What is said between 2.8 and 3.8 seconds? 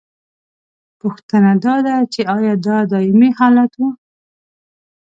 دائمي حالت